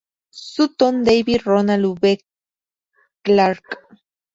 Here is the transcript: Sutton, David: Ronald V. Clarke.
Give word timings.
Sutton, 0.31 1.03
David: 1.03 1.43
Ronald 1.45 1.99
V. 1.99 2.19
Clarke. 3.23 3.77